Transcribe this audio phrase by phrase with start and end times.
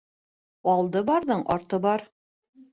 [0.75, 2.09] Алды барҙың арты бар.